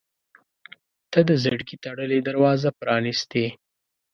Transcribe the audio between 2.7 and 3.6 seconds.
پرانستې.